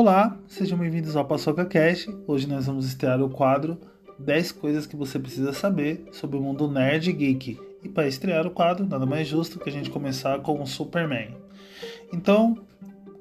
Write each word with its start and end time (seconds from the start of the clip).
Olá, 0.00 0.38
sejam 0.46 0.78
bem-vindos 0.78 1.16
ao 1.16 1.24
Paçoca 1.24 1.66
Cast. 1.66 2.08
Hoje 2.24 2.46
nós 2.46 2.66
vamos 2.66 2.86
estrear 2.86 3.20
o 3.20 3.28
quadro 3.28 3.76
10 4.16 4.52
coisas 4.52 4.86
que 4.86 4.94
você 4.94 5.18
precisa 5.18 5.52
saber 5.52 6.04
sobre 6.12 6.36
o 6.36 6.40
mundo 6.40 6.70
nerd 6.70 7.10
e 7.10 7.12
geek. 7.12 7.58
E 7.82 7.88
para 7.88 8.06
estrear 8.06 8.46
o 8.46 8.50
quadro, 8.52 8.86
nada 8.86 9.04
mais 9.04 9.26
justo 9.26 9.58
que 9.58 9.68
a 9.68 9.72
gente 9.72 9.90
começar 9.90 10.38
com 10.38 10.62
o 10.62 10.66
Superman. 10.68 11.34
Então, 12.12 12.56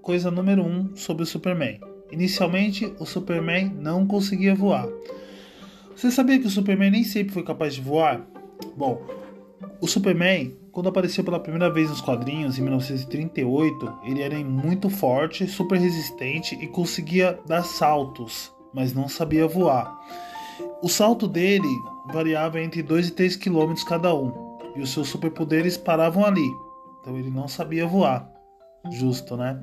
coisa 0.03 0.29
número 0.29 0.61
1 0.61 0.67
um 0.67 0.95
sobre 0.95 1.23
o 1.23 1.25
Superman. 1.25 1.79
Inicialmente, 2.11 2.93
o 2.99 3.07
Superman 3.07 3.73
não 3.79 4.05
conseguia 4.05 4.53
voar. 4.53 4.87
Você 5.95 6.11
sabia 6.11 6.39
que 6.39 6.45
o 6.45 6.51
Superman 6.51 6.91
nem 6.91 7.03
sempre 7.03 7.33
foi 7.33 7.41
capaz 7.41 7.73
de 7.73 7.81
voar? 7.81 8.21
Bom, 8.77 9.01
o 9.81 9.87
Superman, 9.87 10.55
quando 10.71 10.89
apareceu 10.89 11.23
pela 11.23 11.39
primeira 11.39 11.69
vez 11.71 11.89
nos 11.89 12.01
quadrinhos 12.01 12.57
em 12.57 12.61
1938, 12.61 13.99
ele 14.03 14.21
era 14.21 14.37
muito 14.39 14.89
forte, 14.89 15.47
super 15.47 15.79
resistente 15.79 16.55
e 16.55 16.67
conseguia 16.67 17.39
dar 17.47 17.63
saltos, 17.63 18.51
mas 18.73 18.93
não 18.93 19.07
sabia 19.07 19.47
voar. 19.47 19.97
O 20.81 20.87
salto 20.87 21.27
dele 21.27 21.67
variava 22.11 22.61
entre 22.61 22.83
2 22.83 23.09
e 23.09 23.11
3 23.11 23.35
km 23.35 23.73
cada 23.87 24.13
um, 24.13 24.57
e 24.75 24.81
os 24.81 24.91
seus 24.91 25.07
superpoderes 25.07 25.77
paravam 25.77 26.25
ali. 26.25 26.47
Então 27.01 27.17
ele 27.17 27.29
não 27.29 27.47
sabia 27.47 27.87
voar. 27.87 28.29
Justo, 28.91 29.35
né? 29.35 29.59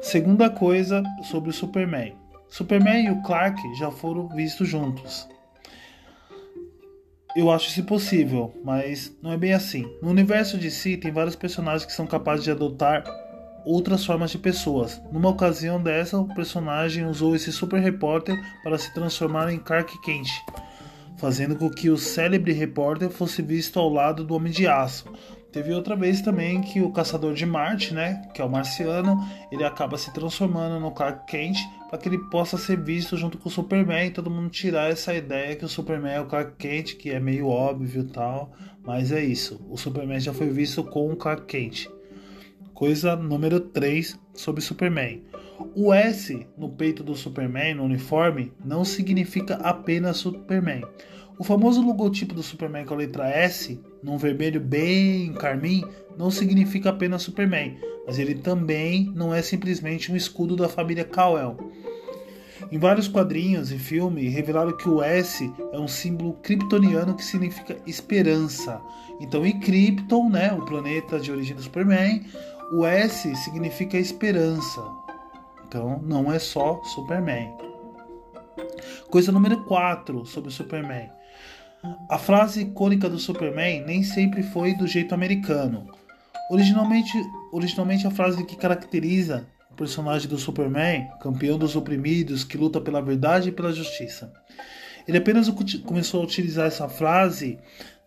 Segunda 0.00 0.48
coisa 0.48 1.02
sobre 1.24 1.50
o 1.50 1.52
Superman. 1.52 2.14
Superman 2.48 3.06
e 3.06 3.10
o 3.10 3.22
Clark 3.22 3.60
já 3.76 3.90
foram 3.90 4.28
vistos 4.28 4.68
juntos. 4.68 5.28
Eu 7.34 7.50
acho 7.50 7.68
isso 7.68 7.82
possível, 7.84 8.52
mas 8.62 9.16
não 9.22 9.32
é 9.32 9.38
bem 9.38 9.54
assim. 9.54 9.90
No 10.02 10.10
universo 10.10 10.58
de 10.58 10.70
si 10.70 10.98
tem 10.98 11.10
vários 11.10 11.34
personagens 11.34 11.86
que 11.86 11.92
são 11.92 12.06
capazes 12.06 12.44
de 12.44 12.50
adotar 12.50 13.04
outras 13.64 14.04
formas 14.04 14.30
de 14.30 14.38
pessoas. 14.38 15.00
Numa 15.10 15.30
ocasião 15.30 15.82
dessa, 15.82 16.18
o 16.18 16.34
personagem 16.34 17.06
usou 17.06 17.34
esse 17.34 17.50
super 17.50 17.80
repórter 17.80 18.36
para 18.62 18.76
se 18.76 18.92
transformar 18.92 19.50
em 19.50 19.58
Clark 19.58 19.98
Kent, 20.02 20.28
fazendo 21.16 21.56
com 21.56 21.70
que 21.70 21.88
o 21.88 21.96
célebre 21.96 22.52
repórter 22.52 23.08
fosse 23.08 23.40
visto 23.40 23.78
ao 23.78 23.88
lado 23.88 24.24
do 24.24 24.34
Homem 24.34 24.52
de 24.52 24.66
Aço. 24.66 25.10
Teve 25.52 25.74
outra 25.74 25.94
vez 25.94 26.22
também 26.22 26.62
que 26.62 26.80
o 26.80 26.90
caçador 26.90 27.34
de 27.34 27.44
Marte, 27.44 27.92
né, 27.92 28.22
que 28.32 28.40
é 28.40 28.44
o 28.44 28.48
marciano, 28.48 29.18
ele 29.50 29.62
acaba 29.62 29.98
se 29.98 30.10
transformando 30.10 30.80
no 30.80 30.90
Clark 30.90 31.26
Kent 31.26 31.58
para 31.90 31.98
que 31.98 32.08
ele 32.08 32.16
possa 32.30 32.56
ser 32.56 32.80
visto 32.80 33.18
junto 33.18 33.36
com 33.36 33.50
o 33.50 33.52
Superman 33.52 34.06
e 34.06 34.10
todo 34.10 34.30
mundo 34.30 34.48
tirar 34.48 34.90
essa 34.90 35.14
ideia 35.14 35.54
que 35.54 35.64
o 35.64 35.68
Superman 35.68 36.14
é 36.14 36.20
o 36.22 36.26
Clark 36.26 36.56
Kent, 36.56 36.94
que 36.96 37.10
é 37.10 37.20
meio 37.20 37.48
óbvio 37.48 38.00
e 38.00 38.06
tal, 38.06 38.50
mas 38.82 39.12
é 39.12 39.22
isso. 39.22 39.60
O 39.68 39.76
Superman 39.76 40.20
já 40.20 40.32
foi 40.32 40.48
visto 40.48 40.82
com 40.82 41.12
o 41.12 41.16
Clark 41.16 41.44
Kent. 41.44 41.86
Coisa 42.72 43.14
número 43.14 43.60
3 43.60 44.18
sobre 44.32 44.62
Superman. 44.62 45.22
O 45.76 45.92
S 45.92 46.46
no 46.56 46.70
peito 46.70 47.04
do 47.04 47.14
Superman, 47.14 47.74
no 47.74 47.84
uniforme, 47.84 48.52
não 48.64 48.86
significa 48.86 49.56
apenas 49.56 50.16
Superman. 50.16 50.82
O 51.42 51.44
famoso 51.44 51.82
logotipo 51.82 52.36
do 52.36 52.42
Superman 52.42 52.84
com 52.84 52.94
a 52.94 52.98
letra 52.98 53.28
S, 53.28 53.76
num 54.00 54.16
vermelho 54.16 54.60
bem 54.60 55.32
carmim, 55.32 55.84
não 56.16 56.30
significa 56.30 56.90
apenas 56.90 57.22
Superman, 57.22 57.80
mas 58.06 58.16
ele 58.16 58.36
também 58.36 59.10
não 59.16 59.34
é 59.34 59.42
simplesmente 59.42 60.12
um 60.12 60.14
escudo 60.14 60.54
da 60.54 60.68
família 60.68 61.04
Kal-El. 61.04 61.56
Em 62.70 62.78
vários 62.78 63.08
quadrinhos 63.08 63.72
e 63.72 63.76
filmes, 63.76 64.32
revelaram 64.32 64.76
que 64.76 64.88
o 64.88 65.02
S 65.02 65.52
é 65.72 65.80
um 65.80 65.88
símbolo 65.88 66.34
kryptoniano 66.34 67.16
que 67.16 67.24
significa 67.24 67.76
esperança. 67.88 68.80
Então, 69.18 69.44
em 69.44 69.58
Krypton, 69.58 70.30
né, 70.30 70.52
o 70.52 70.64
planeta 70.64 71.18
de 71.18 71.32
origem 71.32 71.56
do 71.56 71.62
Superman, 71.62 72.24
o 72.72 72.86
S 72.86 73.34
significa 73.34 73.98
esperança. 73.98 74.80
Então, 75.66 76.00
não 76.04 76.32
é 76.32 76.38
só 76.38 76.80
Superman. 76.84 77.52
Coisa 79.10 79.32
número 79.32 79.64
4 79.64 80.24
sobre 80.24 80.48
o 80.48 80.52
Superman. 80.52 81.10
A 82.08 82.18
frase 82.18 82.62
icônica 82.62 83.08
do 83.08 83.18
Superman 83.18 83.84
nem 83.84 84.02
sempre 84.02 84.42
foi 84.42 84.74
do 84.74 84.86
jeito 84.86 85.14
americano. 85.14 85.90
Originalmente, 86.50 87.12
originalmente 87.52 88.06
a 88.06 88.10
frase 88.10 88.44
que 88.44 88.56
caracteriza 88.56 89.46
o 89.70 89.74
personagem 89.74 90.28
do 90.28 90.38
Superman, 90.38 91.08
campeão 91.20 91.58
dos 91.58 91.74
oprimidos, 91.74 92.44
que 92.44 92.58
luta 92.58 92.80
pela 92.80 93.00
verdade 93.00 93.48
e 93.48 93.52
pela 93.52 93.72
justiça. 93.72 94.32
Ele 95.08 95.18
apenas 95.18 95.48
começou 95.84 96.20
a 96.20 96.24
utilizar 96.24 96.66
essa 96.66 96.88
frase, 96.88 97.58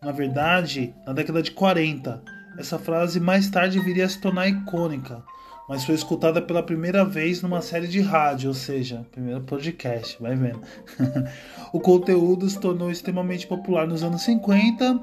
na 0.02 0.12
verdade, 0.12 0.94
na 1.06 1.12
década 1.12 1.42
de 1.42 1.52
40. 1.52 2.24
Essa 2.58 2.80
frase 2.80 3.20
mais 3.20 3.50
tarde 3.50 3.80
viria 3.80 4.06
a 4.06 4.10
se 4.10 4.22
tornar 4.22 4.48
icônica, 4.48 5.22
mas 5.68 5.84
foi 5.84 5.96
escutada 5.96 6.42
pela 6.42 6.62
primeira 6.62 7.04
vez 7.04 7.42
numa 7.42 7.62
série 7.62 7.88
de 7.88 8.00
rádio, 8.00 8.50
ou 8.50 8.54
seja, 8.54 9.06
primeiro 9.12 9.42
podcast, 9.42 10.18
vai 10.22 10.36
vendo. 10.36 10.62
o 11.74 11.80
conteúdo 11.80 12.50
se 12.50 12.60
tornou 12.60 12.92
extremamente 12.92 13.48
popular 13.48 13.88
nos 13.88 14.04
anos 14.04 14.22
50 14.22 15.00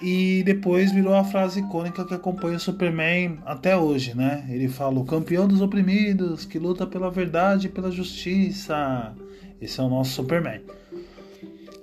e 0.00 0.42
depois 0.44 0.92
virou 0.92 1.14
a 1.14 1.24
frase 1.24 1.60
icônica 1.60 2.04
que 2.04 2.14
acompanha 2.14 2.56
o 2.56 2.60
Superman 2.60 3.38
até 3.44 3.76
hoje, 3.76 4.16
né? 4.16 4.46
Ele 4.48 4.68
fala: 4.68 4.98
o 4.98 5.04
campeão 5.04 5.46
dos 5.46 5.60
oprimidos, 5.60 6.46
que 6.46 6.58
luta 6.58 6.86
pela 6.86 7.10
verdade 7.10 7.66
e 7.66 7.70
pela 7.70 7.90
justiça. 7.90 9.14
Esse 9.60 9.78
é 9.78 9.82
o 9.82 9.90
nosso 9.90 10.12
Superman. 10.12 10.62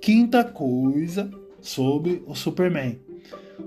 Quinta 0.01 0.43
coisa 0.43 1.29
sobre 1.61 2.23
o 2.25 2.33
Superman. 2.33 2.99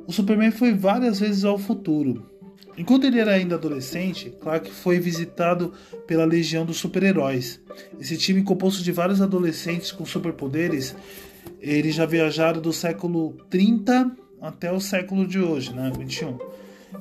O 0.06 0.12
Superman 0.12 0.50
foi 0.50 0.72
várias 0.74 1.20
vezes 1.20 1.44
ao 1.44 1.58
futuro. 1.58 2.29
Enquanto 2.80 3.04
ele 3.04 3.20
era 3.20 3.32
ainda 3.32 3.56
adolescente, 3.56 4.32
Clark 4.40 4.70
foi 4.70 4.98
visitado 4.98 5.74
pela 6.06 6.24
Legião 6.24 6.64
dos 6.64 6.78
Super-Heróis. 6.78 7.60
Esse 8.00 8.16
time 8.16 8.42
composto 8.42 8.82
de 8.82 8.90
vários 8.90 9.20
adolescentes 9.20 9.92
com 9.92 10.06
superpoderes, 10.06 10.96
eles 11.60 11.94
já 11.94 12.06
viajaram 12.06 12.58
do 12.58 12.72
século 12.72 13.36
30 13.50 14.10
até 14.40 14.72
o 14.72 14.80
século 14.80 15.26
de 15.26 15.38
hoje, 15.38 15.74
né, 15.74 15.92
21. 15.94 16.38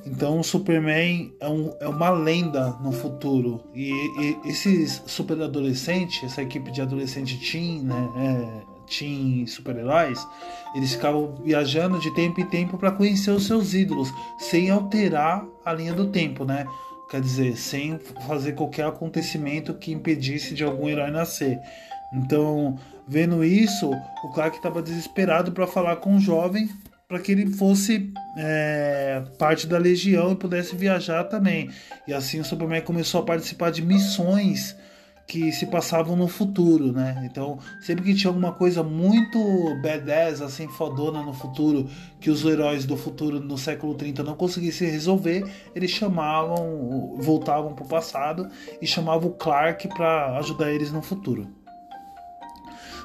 Então 0.04 0.40
o 0.40 0.44
Superman 0.44 1.32
é, 1.40 1.48
um, 1.48 1.72
é 1.80 1.88
uma 1.88 2.10
lenda 2.10 2.76
no 2.82 2.92
futuro. 2.92 3.64
E, 3.74 3.90
e 3.90 4.50
esses 4.50 5.02
super 5.06 5.40
adolescentes, 5.40 6.22
essa 6.22 6.42
equipe 6.42 6.70
de 6.70 6.82
adolescente 6.82 7.38
teen, 7.50 7.80
né, 7.80 8.08
é, 8.18 8.69
teen 8.98 9.46
super-heróis, 9.46 10.26
eles 10.74 10.92
ficavam 10.92 11.34
viajando 11.42 11.98
de 11.98 12.12
tempo 12.14 12.40
em 12.40 12.46
tempo 12.46 12.76
para 12.76 12.90
conhecer 12.90 13.30
os 13.30 13.46
seus 13.46 13.72
ídolos, 13.72 14.12
sem 14.38 14.70
alterar 14.70 15.44
a 15.64 15.72
linha 15.72 15.94
do 15.94 16.08
tempo, 16.08 16.44
né? 16.44 16.66
Quer 17.10 17.20
dizer, 17.20 17.56
sem 17.56 17.98
fazer 18.26 18.52
qualquer 18.52 18.86
acontecimento 18.86 19.74
que 19.74 19.92
impedisse 19.92 20.54
de 20.54 20.62
algum 20.62 20.88
herói 20.88 21.10
nascer. 21.10 21.58
Então, 22.12 22.78
vendo 23.06 23.42
isso, 23.44 23.90
o 24.24 24.32
Clark 24.32 24.56
estava 24.56 24.82
desesperado 24.82 25.52
para 25.52 25.66
falar 25.66 25.96
com 25.96 26.16
o 26.16 26.20
jovem 26.20 26.68
para 27.10 27.18
que 27.18 27.32
ele 27.32 27.50
fosse 27.50 28.12
é, 28.36 29.24
parte 29.36 29.66
da 29.66 29.76
legião 29.76 30.30
e 30.30 30.36
pudesse 30.36 30.76
viajar 30.76 31.24
também. 31.24 31.68
E 32.06 32.14
assim 32.14 32.38
o 32.38 32.44
Superman 32.44 32.82
começou 32.82 33.20
a 33.20 33.24
participar 33.24 33.72
de 33.72 33.82
missões 33.82 34.76
que 35.30 35.52
se 35.52 35.64
passavam 35.64 36.16
no 36.16 36.26
futuro, 36.26 36.90
né? 36.90 37.22
Então, 37.24 37.60
sempre 37.80 38.04
que 38.04 38.14
tinha 38.14 38.28
alguma 38.28 38.50
coisa 38.50 38.82
muito 38.82 39.38
badass, 39.80 40.42
assim, 40.42 40.66
fodona 40.66 41.22
no 41.22 41.32
futuro, 41.32 41.88
que 42.18 42.28
os 42.28 42.44
heróis 42.44 42.84
do 42.84 42.96
futuro 42.96 43.38
no 43.38 43.56
século 43.56 43.94
30 43.94 44.24
não 44.24 44.34
conseguissem 44.34 44.90
resolver, 44.90 45.48
eles 45.72 45.92
chamavam, 45.92 47.16
voltavam 47.16 47.74
para 47.74 47.84
o 47.84 47.88
passado 47.88 48.48
e 48.82 48.86
chamavam 48.88 49.30
o 49.30 49.34
Clark 49.34 49.86
para 49.90 50.36
ajudar 50.38 50.72
eles 50.72 50.90
no 50.90 51.00
futuro. 51.00 51.46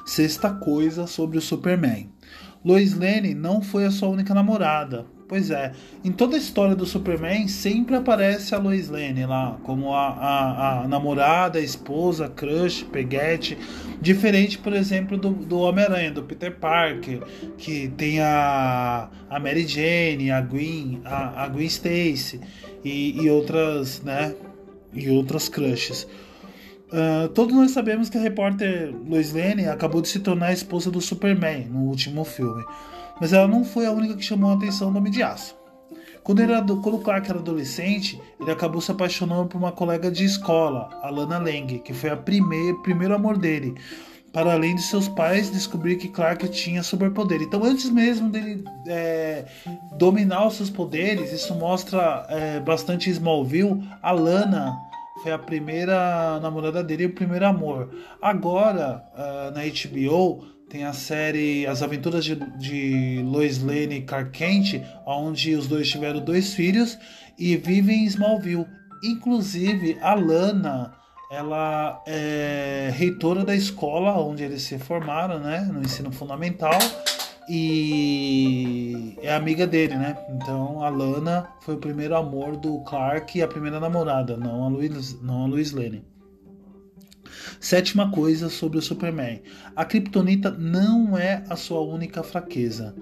Sexta 0.04 0.50
coisa 0.52 1.06
sobre 1.06 1.38
o 1.38 1.40
Superman. 1.40 2.10
Lois 2.64 2.94
Lane 2.94 3.34
não 3.34 3.60
foi 3.62 3.84
a 3.84 3.90
sua 3.90 4.08
única 4.08 4.34
namorada. 4.34 5.06
Pois 5.28 5.50
é, 5.50 5.72
em 6.04 6.12
toda 6.12 6.36
a 6.36 6.38
história 6.38 6.76
do 6.76 6.86
Superman 6.86 7.48
sempre 7.48 7.96
aparece 7.96 8.54
a 8.54 8.58
Lois 8.58 8.88
Lane 8.88 9.26
lá, 9.26 9.58
como 9.64 9.92
a, 9.92 10.10
a, 10.10 10.82
a 10.82 10.88
namorada, 10.88 11.58
a 11.58 11.62
esposa, 11.62 12.28
crush, 12.28 12.84
peguete. 12.84 13.58
Diferente, 14.00 14.56
por 14.56 14.72
exemplo, 14.72 15.16
do, 15.16 15.30
do 15.30 15.58
Homem-Aranha, 15.58 16.12
do 16.12 16.22
Peter 16.22 16.54
Parker, 16.54 17.22
que 17.58 17.88
tem 17.96 18.20
a, 18.20 19.08
a 19.28 19.40
Mary 19.40 19.66
Jane, 19.66 20.30
a 20.30 20.40
Gwen, 20.40 21.00
a, 21.04 21.42
a 21.42 21.48
Gwen 21.48 21.66
Stacy 21.66 22.40
e, 22.84 23.20
e 23.20 23.28
outras, 23.28 24.02
né? 24.02 24.32
E 24.94 25.10
outras 25.10 25.48
crushes. 25.48 26.06
Uh, 26.86 27.28
todos 27.30 27.54
nós 27.54 27.72
sabemos 27.72 28.08
que 28.08 28.16
a 28.16 28.20
repórter 28.20 28.94
Lois 29.08 29.32
Lane 29.32 29.66
acabou 29.66 30.00
de 30.00 30.08
se 30.08 30.20
tornar 30.20 30.46
a 30.46 30.52
esposa 30.52 30.90
do 30.90 31.00
Superman 31.00 31.66
no 31.68 31.80
último 31.80 32.24
filme, 32.24 32.64
mas 33.20 33.32
ela 33.32 33.48
não 33.48 33.64
foi 33.64 33.86
a 33.86 33.90
única 33.90 34.14
que 34.14 34.22
chamou 34.22 34.50
a 34.50 34.54
atenção 34.54 34.92
do 34.92 34.98
Homem 34.98 35.10
de 35.10 35.22
Aço. 35.22 35.56
Quando, 36.22 36.40
ele 36.40 36.52
era, 36.52 36.62
quando 36.62 36.98
Clark 36.98 37.28
era 37.28 37.38
adolescente, 37.38 38.20
ele 38.40 38.50
acabou 38.50 38.80
se 38.80 38.90
apaixonando 38.90 39.46
por 39.46 39.58
uma 39.58 39.70
colega 39.70 40.10
de 40.10 40.24
escola, 40.24 40.90
a 41.02 41.08
Lana 41.08 41.38
Lang, 41.38 41.78
que 41.78 41.92
foi 41.92 42.10
a 42.10 42.16
primeir, 42.16 42.74
primeiro 42.82 43.14
amor 43.14 43.36
dele, 43.38 43.74
para 44.32 44.52
além 44.52 44.74
de 44.74 44.82
seus 44.82 45.08
pais 45.08 45.50
descobrir 45.50 45.96
que 45.96 46.08
Clark 46.08 46.48
tinha 46.48 46.82
superpoder. 46.82 47.40
Então, 47.40 47.62
antes 47.64 47.88
mesmo 47.90 48.28
dele 48.28 48.64
é, 48.86 49.44
dominar 49.96 50.46
os 50.46 50.54
seus 50.54 50.68
poderes, 50.68 51.32
isso 51.32 51.54
mostra 51.54 52.26
é, 52.28 52.60
bastante 52.60 53.08
Smallville, 53.08 53.88
a 54.02 54.10
Lana 54.10 54.76
foi 55.26 55.32
a 55.32 55.38
primeira 55.38 56.38
namorada 56.38 56.84
dele 56.84 57.02
e 57.02 57.06
o 57.06 57.12
primeiro 57.12 57.44
amor. 57.44 57.90
Agora, 58.22 59.02
uh, 59.12 59.50
na 59.50 59.62
HBO, 59.64 60.44
tem 60.70 60.84
a 60.84 60.92
série 60.92 61.66
As 61.66 61.82
Aventuras 61.82 62.24
de, 62.24 62.36
de 62.56 63.24
Lois 63.24 63.60
Lane 63.60 63.96
e 63.96 64.02
Clark 64.02 64.30
Kent, 64.30 64.80
onde 65.04 65.56
os 65.56 65.66
dois 65.66 65.90
tiveram 65.90 66.20
dois 66.20 66.54
filhos 66.54 66.96
e 67.36 67.56
vivem 67.56 68.04
em 68.04 68.04
Smallville. 68.04 68.66
Inclusive, 69.02 69.98
a 70.00 70.14
Lana, 70.14 70.94
ela 71.28 72.00
é 72.06 72.92
reitora 72.94 73.44
da 73.44 73.54
escola 73.56 74.16
onde 74.20 74.44
eles 74.44 74.62
se 74.62 74.78
formaram, 74.78 75.40
né, 75.40 75.68
no 75.72 75.80
ensino 75.80 76.12
fundamental 76.12 76.78
e 77.48 79.16
é 79.22 79.34
amiga 79.34 79.66
dele, 79.66 79.94
né? 79.94 80.16
Então 80.30 80.82
a 80.82 80.88
Lana 80.88 81.48
foi 81.60 81.74
o 81.74 81.78
primeiro 81.78 82.16
amor 82.16 82.56
do 82.56 82.80
Clark 82.80 83.38
e 83.38 83.42
a 83.42 83.48
primeira 83.48 83.78
namorada, 83.78 84.36
não 84.36 84.64
a 84.64 84.68
Louise, 84.68 85.18
não 85.22 85.44
a 85.44 85.46
Louise 85.46 85.74
Lane. 85.74 86.04
Sétima 87.60 88.10
coisa 88.10 88.48
sobre 88.48 88.78
o 88.78 88.82
Superman: 88.82 89.42
a 89.74 89.84
Kryptonita 89.84 90.50
não 90.50 91.16
é 91.16 91.44
a 91.48 91.56
sua 91.56 91.80
única 91.80 92.22
fraqueza. 92.22 92.94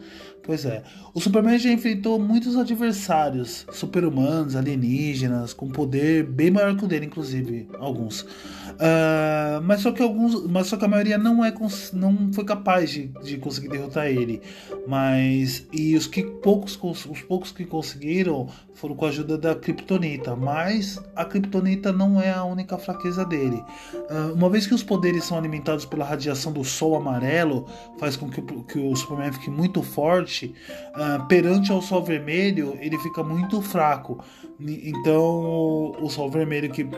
Pois 0.44 0.66
é, 0.66 0.82
o 1.14 1.20
Superman 1.20 1.58
já 1.58 1.72
enfrentou 1.72 2.18
muitos 2.18 2.54
adversários, 2.54 3.64
super-humanos, 3.72 4.54
alienígenas, 4.54 5.54
com 5.54 5.70
poder 5.70 6.24
bem 6.24 6.50
maior 6.50 6.76
que 6.76 6.84
o 6.84 6.88
dele, 6.88 7.06
inclusive 7.06 7.66
alguns. 7.78 8.20
Uh, 8.20 9.62
mas 9.62 9.80
só 9.80 9.90
que 9.90 10.02
alguns, 10.02 10.46
mas 10.46 10.66
só 10.66 10.76
que 10.76 10.84
a 10.84 10.88
maioria 10.88 11.16
não 11.16 11.42
é 11.42 11.54
não 11.94 12.30
foi 12.32 12.44
capaz 12.44 12.90
de, 12.90 13.06
de 13.22 13.38
conseguir 13.38 13.68
derrotar 13.68 14.06
ele. 14.06 14.42
Mas 14.86 15.66
e 15.72 15.96
os 15.96 16.06
que 16.06 16.22
poucos 16.22 16.78
os 16.82 17.22
poucos 17.22 17.50
que 17.50 17.64
conseguiram 17.64 18.46
foram 18.74 18.94
com 18.96 19.06
a 19.06 19.08
ajuda 19.08 19.38
da 19.38 19.54
Kryptonita. 19.54 20.36
Mas 20.36 21.00
a 21.16 21.24
Kryptonita 21.24 21.90
não 21.90 22.20
é 22.20 22.30
a 22.30 22.44
única 22.44 22.76
fraqueza 22.76 23.24
dele. 23.24 23.64
Uh, 24.10 24.34
uma 24.34 24.50
vez 24.50 24.66
que 24.66 24.74
os 24.74 24.82
poderes 24.82 25.24
são 25.24 25.38
alimentados 25.38 25.86
pela 25.86 26.04
radiação 26.04 26.52
do 26.52 26.64
Sol 26.64 26.96
amarelo, 26.96 27.66
faz 27.98 28.14
com 28.14 28.28
que, 28.28 28.42
que 28.42 28.78
o 28.78 28.94
Superman 28.94 29.32
fique 29.32 29.48
muito 29.48 29.82
forte 29.82 30.33
uh, 30.42 31.26
perante 31.26 31.70
ao 31.70 31.80
Sol 31.80 32.02
Vermelho, 32.02 32.76
ele 32.80 32.98
fica 32.98 33.22
muito 33.22 33.60
fraco. 33.62 34.22
Então, 34.60 35.92
o 36.00 36.08
Sol 36.08 36.30
Vermelho 36.30 36.70
que 36.70 36.88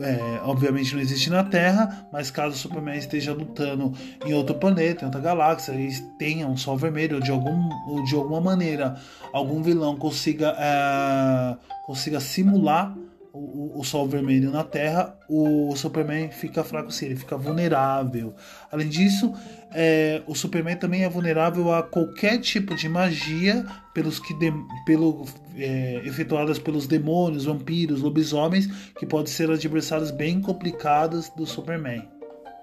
é, 0.00 0.40
obviamente 0.44 0.94
não 0.94 1.00
existe 1.00 1.30
na 1.30 1.42
Terra, 1.42 2.06
mas 2.12 2.30
caso 2.30 2.54
o 2.54 2.58
Superman 2.58 2.98
esteja 2.98 3.32
lutando 3.32 3.92
em 4.24 4.34
outro 4.34 4.54
planeta, 4.54 5.02
em 5.02 5.06
outra 5.06 5.20
galáxia, 5.20 5.72
e 5.72 5.90
tenha 6.18 6.46
um 6.46 6.56
Sol 6.56 6.76
Vermelho, 6.76 7.16
ou 7.16 7.22
de, 7.22 7.30
algum, 7.30 7.70
ou 7.88 8.04
de 8.04 8.14
alguma 8.14 8.40
maneira 8.40 8.96
algum 9.32 9.62
vilão 9.62 9.96
consiga, 9.96 10.54
é, 10.58 11.56
consiga 11.84 12.20
simular 12.20 12.94
o, 13.36 13.80
o, 13.80 13.84
Sol 13.84 14.08
vermelho 14.08 14.50
na 14.50 14.64
Terra, 14.64 15.18
o 15.28 15.74
Superman 15.76 16.30
fica 16.30 16.64
fraco 16.64 16.90
sim, 16.90 17.06
ele 17.06 17.16
fica 17.16 17.36
vulnerável. 17.36 18.34
Além 18.72 18.88
disso, 18.88 19.34
é, 19.72 20.22
o 20.26 20.34
Superman 20.34 20.76
também 20.76 21.04
é 21.04 21.08
vulnerável 21.08 21.72
a 21.72 21.82
qualquer 21.82 22.38
tipo 22.40 22.74
de 22.74 22.88
magia 22.88 23.66
pelos 23.92 24.18
que 24.18 24.32
de, 24.34 24.52
pelo, 24.86 25.26
é, 25.54 26.02
efetuadas 26.04 26.58
pelos 26.58 26.86
demônios, 26.86 27.44
vampiros, 27.44 28.00
lobisomens, 28.00 28.66
que 28.98 29.04
podem 29.04 29.32
ser 29.32 29.50
adversários 29.50 30.10
bem 30.10 30.40
complicados 30.40 31.28
do 31.36 31.44
Superman. 31.44 32.08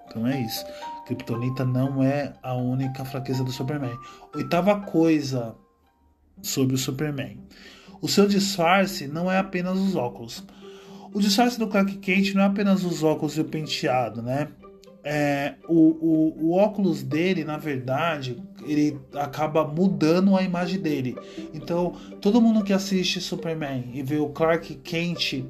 Então 0.07 0.25
é 0.27 0.41
isso. 0.41 0.65
Kryptonita 1.05 1.65
não 1.65 2.01
é 2.01 2.33
a 2.41 2.55
única 2.55 3.05
fraqueza 3.05 3.43
do 3.43 3.51
Superman. 3.51 3.97
Oitava 4.35 4.81
coisa 4.81 5.55
sobre 6.41 6.75
o 6.75 6.77
Superman. 6.77 7.39
O 8.01 8.07
seu 8.07 8.27
disfarce 8.27 9.07
não 9.07 9.31
é 9.31 9.37
apenas 9.37 9.77
os 9.77 9.95
óculos. 9.95 10.43
O 11.13 11.19
disfarce 11.19 11.59
do 11.59 11.67
Clark 11.67 11.97
Kent 11.97 12.33
não 12.33 12.41
é 12.41 12.45
apenas 12.45 12.83
os 12.83 13.03
óculos 13.03 13.37
e 13.37 13.41
o 13.41 13.45
penteado, 13.45 14.21
né? 14.21 14.49
É, 15.03 15.55
o, 15.67 15.73
o, 15.73 16.45
o, 16.45 16.51
óculos 16.53 17.03
dele, 17.03 17.43
na 17.43 17.57
verdade, 17.57 18.41
ele 18.65 18.97
acaba 19.15 19.67
mudando 19.67 20.35
a 20.35 20.41
imagem 20.41 20.79
dele. 20.79 21.17
Então, 21.53 21.93
todo 22.21 22.41
mundo 22.41 22.63
que 22.63 22.71
assiste 22.71 23.19
Superman 23.19 23.91
e 23.93 24.01
vê 24.01 24.17
o 24.17 24.29
Clark 24.29 24.75
Kent 24.75 25.43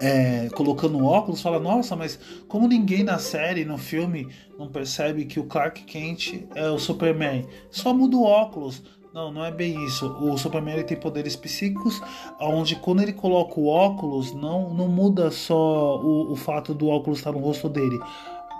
é, 0.00 0.48
colocando 0.50 1.04
óculos 1.04 1.40
fala: 1.40 1.60
Nossa, 1.60 1.94
mas 1.94 2.18
como 2.48 2.66
ninguém 2.66 3.04
na 3.04 3.18
série, 3.18 3.64
no 3.64 3.78
filme, 3.78 4.26
não 4.58 4.68
percebe 4.68 5.24
que 5.24 5.38
o 5.38 5.44
Clark 5.44 5.84
Kent 5.84 6.44
é 6.56 6.68
o 6.68 6.78
Superman? 6.78 7.46
Só 7.70 7.94
muda 7.94 8.16
o 8.16 8.24
óculos. 8.24 8.82
Não, 9.12 9.30
não 9.30 9.44
é 9.44 9.50
bem 9.50 9.84
isso. 9.84 10.06
O 10.06 10.38
Superman 10.38 10.74
ele 10.74 10.84
tem 10.84 10.96
poderes 10.96 11.36
psíquicos, 11.36 12.00
onde 12.40 12.76
quando 12.76 13.02
ele 13.02 13.12
coloca 13.12 13.60
o 13.60 13.66
óculos, 13.66 14.32
não, 14.32 14.72
não 14.72 14.88
muda 14.88 15.30
só 15.30 16.00
o, 16.00 16.32
o 16.32 16.36
fato 16.36 16.72
do 16.72 16.88
óculos 16.88 17.18
estar 17.18 17.30
no 17.30 17.38
rosto 17.38 17.68
dele. 17.68 18.00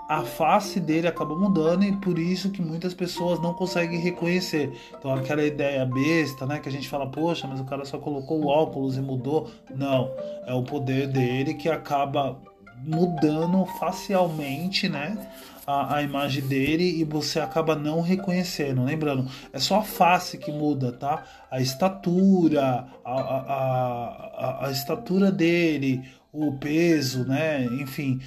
A 0.07 0.21
face 0.21 0.79
dele 0.79 1.07
acaba 1.07 1.35
mudando 1.35 1.83
e 1.83 1.91
por 1.93 2.19
isso 2.19 2.51
que 2.51 2.61
muitas 2.61 2.93
pessoas 2.93 3.39
não 3.39 3.53
conseguem 3.53 3.99
reconhecer. 3.99 4.71
Então 4.95 5.11
aquela 5.11 5.43
ideia 5.43 5.85
besta, 5.85 6.45
né, 6.45 6.59
que 6.59 6.69
a 6.69 6.71
gente 6.71 6.87
fala, 6.87 7.07
poxa, 7.07 7.47
mas 7.47 7.59
o 7.59 7.65
cara 7.65 7.83
só 7.83 7.97
colocou 7.97 8.43
o 8.43 8.47
óculos 8.47 8.95
e 8.95 9.01
mudou. 9.01 9.49
Não, 9.73 10.11
é 10.45 10.53
o 10.53 10.61
poder 10.61 11.07
dele 11.07 11.55
que 11.55 11.67
acaba 11.67 12.37
mudando 12.85 13.65
facialmente, 13.79 14.87
né? 14.89 15.17
a, 15.65 15.95
a, 15.95 16.03
imagem 16.03 16.45
dele 16.45 16.99
e 16.99 17.03
você 17.03 17.39
acaba 17.39 17.75
não 17.75 18.01
reconhecendo. 18.01 18.83
Lembrando, 18.83 19.29
é 19.51 19.59
só 19.59 19.79
a 19.79 19.83
face 19.83 20.37
que 20.37 20.51
muda, 20.51 20.91
tá? 20.91 21.23
A 21.49 21.59
estatura, 21.59 22.87
a, 23.03 23.11
a, 23.11 24.67
a, 24.67 24.71
estatura 24.71 25.31
dele, 25.31 26.03
o 26.31 26.53
peso, 26.57 27.25
né? 27.25 27.65
Enfim, 27.65 28.19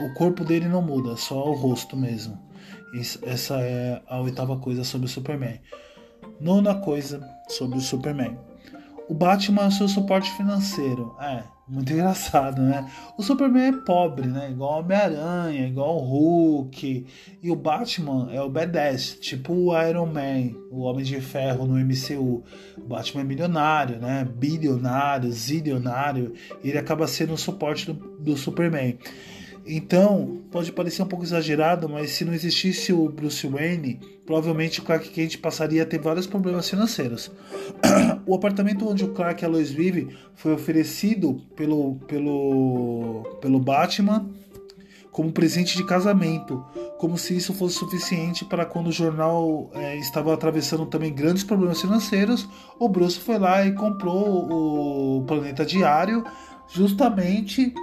o 0.00 0.14
corpo 0.14 0.44
dele 0.44 0.68
não 0.68 0.82
muda, 0.82 1.16
só 1.16 1.48
o 1.48 1.54
rosto 1.54 1.96
mesmo. 1.96 2.38
Isso, 2.94 3.18
essa 3.26 3.60
é 3.60 4.02
a 4.06 4.20
oitava 4.20 4.56
coisa 4.58 4.84
sobre 4.84 5.06
o 5.06 5.10
Superman. 5.10 5.60
Nona 6.40 6.74
coisa 6.74 7.20
sobre 7.48 7.78
o 7.78 7.80
Superman. 7.80 8.38
O 9.08 9.14
Batman 9.14 9.64
é 9.64 9.68
o 9.68 9.72
seu 9.72 9.88
suporte 9.88 10.30
financeiro. 10.32 11.16
É, 11.20 11.42
muito 11.68 11.92
engraçado, 11.92 12.62
né? 12.62 12.90
O 13.18 13.22
Superman 13.22 13.68
é 13.68 13.72
pobre, 13.72 14.26
né? 14.26 14.50
Igual 14.50 14.80
Homem-Aranha, 14.80 15.66
igual 15.66 15.96
o 15.96 16.00
Hulk. 16.00 17.06
E 17.42 17.50
o 17.50 17.56
Batman 17.56 18.30
é 18.32 18.40
o 18.40 18.50
B10, 18.50 19.18
tipo 19.20 19.52
o 19.52 19.82
Iron 19.82 20.06
Man, 20.06 20.56
o 20.70 20.80
Homem 20.80 21.04
de 21.04 21.20
Ferro 21.20 21.66
no 21.66 21.74
MCU. 21.74 22.42
O 22.76 22.88
Batman 22.88 23.20
é 23.20 23.24
milionário, 23.24 23.98
né? 23.98 24.26
Bilionário, 24.36 25.30
zilionário. 25.30 26.32
Ele 26.64 26.78
acaba 26.78 27.06
sendo 27.06 27.34
o 27.34 27.38
suporte 27.38 27.92
do, 27.92 27.94
do 28.18 28.36
Superman. 28.36 28.98
Então, 29.70 30.40
pode 30.50 30.72
parecer 30.72 31.02
um 31.02 31.06
pouco 31.06 31.26
exagerado, 31.26 31.88
mas 31.90 32.12
se 32.12 32.24
não 32.24 32.32
existisse 32.32 32.90
o 32.90 33.06
Bruce 33.10 33.46
Wayne, 33.46 34.00
provavelmente 34.24 34.80
o 34.80 34.82
Clark 34.82 35.10
Kent 35.10 35.36
passaria 35.38 35.82
a 35.82 35.86
ter 35.86 36.00
vários 36.00 36.26
problemas 36.26 36.70
financeiros. 36.70 37.30
o 38.26 38.34
apartamento 38.34 38.88
onde 38.88 39.04
o 39.04 39.12
Clark 39.12 39.42
e 39.42 39.44
a 39.44 39.48
Lois 39.48 39.70
vivem 39.70 40.08
foi 40.34 40.54
oferecido 40.54 41.42
pelo, 41.54 41.96
pelo, 42.06 43.24
pelo 43.42 43.60
Batman 43.60 44.26
como 45.12 45.32
presente 45.32 45.76
de 45.76 45.84
casamento, 45.84 46.64
como 46.96 47.18
se 47.18 47.36
isso 47.36 47.52
fosse 47.52 47.74
suficiente 47.74 48.44
para 48.44 48.64
quando 48.64 48.86
o 48.86 48.92
jornal 48.92 49.68
é, 49.74 49.98
estava 49.98 50.32
atravessando 50.32 50.86
também 50.86 51.12
grandes 51.12 51.44
problemas 51.44 51.80
financeiros, 51.80 52.48
o 52.78 52.88
Bruce 52.88 53.18
foi 53.18 53.38
lá 53.38 53.66
e 53.66 53.72
comprou 53.72 55.18
o 55.18 55.24
Planeta 55.26 55.66
Diário 55.66 56.24
justamente 56.68 57.74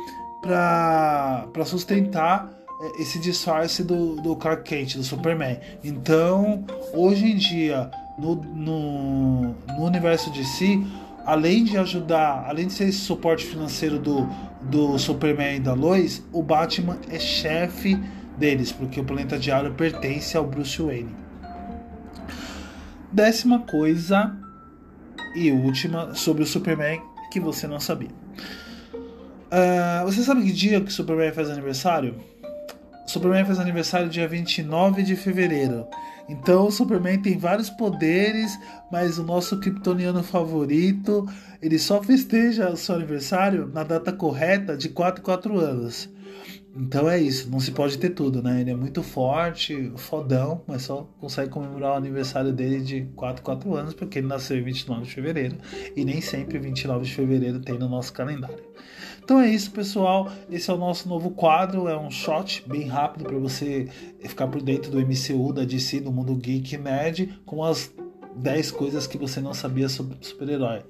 para 0.45 1.65
sustentar 1.65 2.51
é, 2.81 3.01
esse 3.01 3.19
disfarce 3.19 3.83
do, 3.83 4.15
do 4.17 4.35
Clark 4.35 4.63
Kent, 4.63 4.95
do 4.95 5.03
Superman. 5.03 5.59
Então, 5.83 6.63
hoje 6.93 7.25
em 7.25 7.35
dia, 7.35 7.89
no, 8.17 8.35
no, 8.35 9.41
no 9.77 9.83
universo 9.83 10.31
de 10.31 10.45
si, 10.45 10.85
além 11.25 11.63
de 11.63 11.77
ajudar, 11.77 12.45
além 12.47 12.67
de 12.67 12.73
ser 12.73 12.89
esse 12.89 12.99
suporte 12.99 13.43
financeiro 13.43 13.97
do, 13.97 14.27
do 14.61 14.97
Superman 14.99 15.57
e 15.57 15.59
da 15.59 15.73
Lois, 15.73 16.23
o 16.31 16.43
Batman 16.43 16.97
é 17.09 17.17
chefe 17.17 17.99
deles, 18.37 18.71
porque 18.71 18.99
o 18.99 19.03
planeta 19.03 19.39
diário 19.39 19.73
pertence 19.73 20.37
ao 20.37 20.45
Bruce 20.45 20.81
Wayne. 20.81 21.15
Décima 23.11 23.59
coisa 23.59 24.35
e 25.35 25.51
última 25.51 26.13
sobre 26.13 26.43
o 26.43 26.45
Superman 26.45 27.01
que 27.31 27.39
você 27.39 27.65
não 27.67 27.79
sabia. 27.79 28.24
Uh, 29.55 30.03
você 30.03 30.21
sabe 30.21 30.43
que 30.43 30.51
dia 30.51 30.81
que 30.81 30.91
Superman 30.91 31.31
faz 31.31 31.49
aniversário? 31.49 32.15
Superman 33.07 33.45
faz 33.45 33.57
aniversário 33.57 34.09
dia 34.09 34.27
29 34.27 35.01
de 35.01 35.15
fevereiro. 35.15 35.87
Então 36.27 36.67
o 36.67 36.71
Superman 36.71 37.21
tem 37.21 37.37
vários 37.37 37.69
poderes, 37.69 38.59
mas 38.91 39.17
o 39.17 39.23
nosso 39.23 39.57
kryptoniano 39.57 40.21
favorito, 40.21 41.25
ele 41.61 41.79
só 41.79 42.03
festeja 42.03 42.69
o 42.69 42.75
seu 42.75 42.95
aniversário 42.95 43.71
na 43.73 43.83
data 43.83 44.11
correta 44.11 44.75
de 44.75 44.89
4 44.89 45.21
em 45.21 45.23
4 45.23 45.57
anos. 45.57 46.09
Então 46.75 47.09
é 47.09 47.17
isso, 47.17 47.49
não 47.49 47.61
se 47.61 47.71
pode 47.71 47.97
ter 47.97 48.09
tudo, 48.09 48.43
né? 48.43 48.59
Ele 48.59 48.71
é 48.71 48.75
muito 48.75 49.01
forte, 49.01 49.93
fodão, 49.95 50.61
mas 50.67 50.81
só 50.81 51.07
consegue 51.21 51.49
comemorar 51.49 51.93
o 51.93 51.95
aniversário 51.95 52.51
dele 52.51 52.81
de 52.81 53.07
4 53.15 53.41
em 53.41 53.45
4 53.45 53.75
anos, 53.75 53.93
porque 53.93 54.19
ele 54.19 54.27
nasceu 54.27 54.57
em 54.57 54.63
29 54.63 55.05
de 55.05 55.11
fevereiro, 55.13 55.57
e 55.95 56.03
nem 56.03 56.19
sempre 56.19 56.59
29 56.59 57.05
de 57.05 57.13
fevereiro 57.13 57.61
tem 57.61 57.79
no 57.79 57.87
nosso 57.87 58.11
calendário. 58.11 58.59
Então 59.25 59.41
é 59.41 59.49
isso, 59.49 59.71
pessoal. 59.71 60.31
Esse 60.51 60.69
é 60.69 60.73
o 60.73 60.77
nosso 60.77 61.09
novo 61.09 61.31
quadro. 61.31 61.87
É 61.87 61.97
um 61.97 62.11
shot 62.11 62.63
bem 62.67 62.87
rápido 62.87 63.25
para 63.25 63.37
você 63.39 63.89
ficar 64.19 64.45
por 64.45 64.61
dentro 64.61 64.91
do 64.91 64.99
MCU, 64.99 65.51
da 65.51 65.63
DC, 65.63 65.99
do 65.99 66.11
mundo 66.11 66.35
geek 66.35 66.77
nerd, 66.77 67.41
com 67.43 67.63
as 67.63 67.91
10 68.35 68.69
coisas 68.69 69.07
que 69.07 69.17
você 69.17 69.41
não 69.41 69.51
sabia 69.51 69.89
sobre 69.89 70.15
super-herói. 70.21 70.83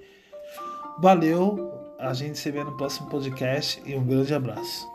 Valeu, 0.99 1.71
a 1.97 2.11
gente 2.11 2.37
se 2.37 2.51
vê 2.51 2.61
no 2.61 2.75
próximo 2.75 3.07
podcast 3.07 3.81
e 3.85 3.95
um 3.95 4.03
grande 4.03 4.33
abraço. 4.33 4.85